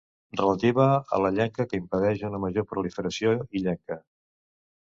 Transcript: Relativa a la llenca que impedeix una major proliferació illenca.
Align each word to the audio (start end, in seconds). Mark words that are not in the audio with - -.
Relativa 0.37 0.85
a 1.17 1.19
la 1.25 1.31
llenca 1.35 1.67
que 1.73 1.79
impedeix 1.81 2.25
una 2.31 2.41
major 2.47 2.67
proliferació 2.73 3.37
illenca. 3.61 4.01